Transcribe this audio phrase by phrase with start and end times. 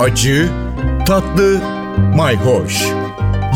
[0.00, 0.48] acı,
[1.06, 1.60] tatlı,
[2.16, 2.86] mayhoş.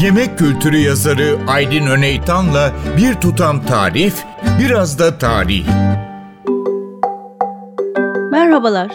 [0.02, 4.24] Yemek kültürü yazarı Aydın Öneytan'la bir tutam tarif,
[4.60, 5.66] biraz da tarih.
[8.30, 8.90] Merhabalar.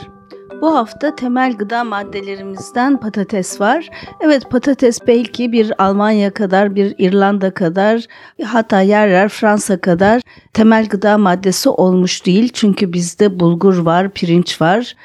[0.61, 3.89] Bu hafta temel gıda maddelerimizden patates var.
[4.21, 8.01] Evet patates belki bir Almanya kadar, bir İrlanda kadar,
[8.43, 10.21] hatta yer yer Fransa kadar
[10.53, 12.49] temel gıda maddesi olmuş değil.
[12.53, 14.95] Çünkü bizde bulgur var, pirinç var.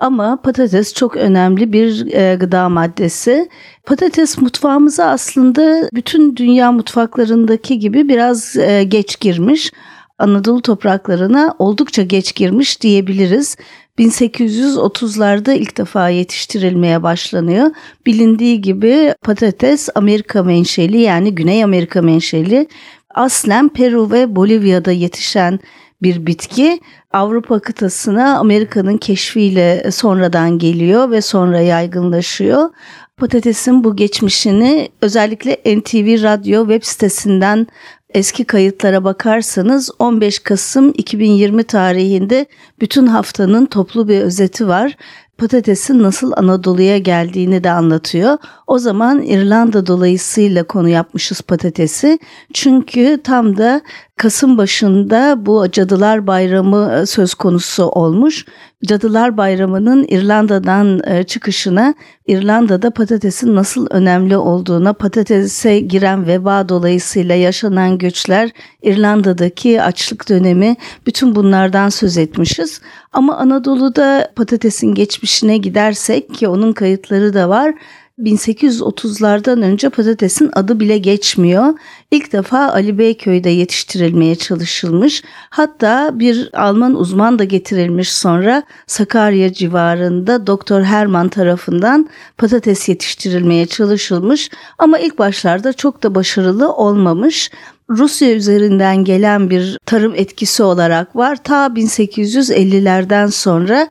[0.00, 3.48] Ama patates çok önemli bir e, gıda maddesi.
[3.86, 9.72] Patates mutfağımıza aslında bütün dünya mutfaklarındaki gibi biraz e, geç girmiş.
[10.18, 13.56] Anadolu topraklarına oldukça geç girmiş diyebiliriz.
[13.98, 17.70] 1830'larda ilk defa yetiştirilmeye başlanıyor.
[18.06, 22.68] Bilindiği gibi patates Amerika menşeli yani Güney Amerika menşeli
[23.14, 25.60] aslen Peru ve Bolivya'da yetişen
[26.02, 26.80] bir bitki.
[27.12, 32.70] Avrupa kıtasına Amerika'nın keşfiyle sonradan geliyor ve sonra yaygınlaşıyor.
[33.16, 37.66] Patatesin bu geçmişini özellikle NTV Radyo web sitesinden
[38.14, 42.46] eski kayıtlara bakarsanız 15 Kasım 2020 tarihinde
[42.80, 44.96] bütün haftanın toplu bir özeti var.
[45.40, 48.38] Patatesin nasıl Anadolu'ya geldiğini de anlatıyor.
[48.66, 52.18] O zaman İrlanda dolayısıyla konu yapmışız patatesi.
[52.52, 53.80] Çünkü tam da
[54.20, 58.44] Kasım başında bu Cadılar Bayramı e, söz konusu olmuş.
[58.86, 61.94] Cadılar Bayramı'nın İrlanda'dan e, çıkışına,
[62.26, 68.50] İrlanda'da patatesin nasıl önemli olduğuna, patatese giren veba dolayısıyla yaşanan göçler,
[68.82, 72.80] İrlanda'daki açlık dönemi, bütün bunlardan söz etmişiz.
[73.12, 74.94] Ama Anadolu'da patatesin
[75.30, 77.74] geçmişine gidersek ki onun kayıtları da var.
[78.18, 81.74] 1830'lardan önce patatesin adı bile geçmiyor.
[82.10, 85.22] İlk defa Ali Beyköy'de yetiştirilmeye çalışılmış.
[85.50, 94.50] Hatta bir Alman uzman da getirilmiş sonra Sakarya civarında Doktor Herman tarafından patates yetiştirilmeye çalışılmış
[94.78, 97.50] ama ilk başlarda çok da başarılı olmamış.
[97.90, 101.36] Rusya üzerinden gelen bir tarım etkisi olarak var.
[101.44, 103.88] Ta 1850'lerden sonra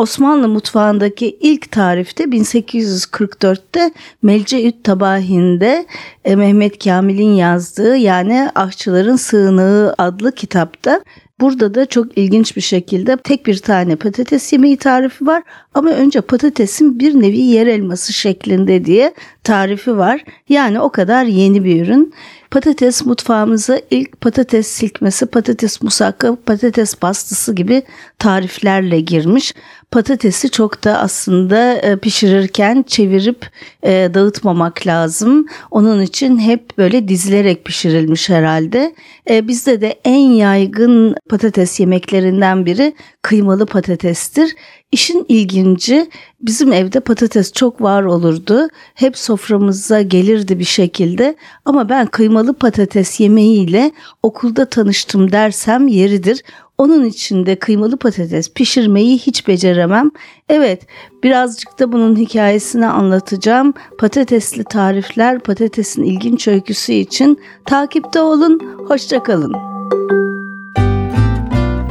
[0.00, 5.86] Osmanlı mutfağındaki ilk tarifte 1844'te Melceüt Tabahin'de
[6.24, 11.00] e, Mehmet Kamil'in yazdığı yani Ahçıların Sığınağı adlı kitapta.
[11.40, 15.42] Burada da çok ilginç bir şekilde tek bir tane patates yemeği tarifi var.
[15.74, 19.14] Ama önce patatesin bir nevi yer elması şeklinde diye
[19.50, 20.24] tarifi var.
[20.48, 22.14] Yani o kadar yeni bir ürün.
[22.50, 27.82] Patates mutfağımıza ilk patates silkmesi, patates musakka, patates pastısı gibi
[28.18, 29.54] tariflerle girmiş.
[29.90, 33.50] Patatesi çok da aslında e, pişirirken çevirip
[33.82, 35.46] e, dağıtmamak lazım.
[35.70, 38.94] Onun için hep böyle dizilerek pişirilmiş herhalde.
[39.30, 44.54] E, bizde de en yaygın patates yemeklerinden biri kıymalı patatestir.
[44.92, 46.10] İşin ilginci
[46.42, 48.68] bizim evde patates çok var olurdu.
[48.94, 51.36] Hep soframıza gelirdi bir şekilde.
[51.64, 53.92] Ama ben kıymalı patates yemeğiyle
[54.22, 56.42] okulda tanıştım dersem yeridir.
[56.78, 60.10] Onun için de kıymalı patates pişirmeyi hiç beceremem.
[60.48, 60.86] Evet,
[61.22, 63.74] birazcık da bunun hikayesini anlatacağım.
[63.98, 68.60] Patatesli tarifler, patatesin ilginç öyküsü için takipte olun.
[68.88, 69.52] Hoşçakalın.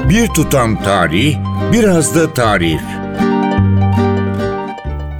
[0.10, 1.38] Bir tutam tarih,
[1.74, 2.82] biraz da tarif.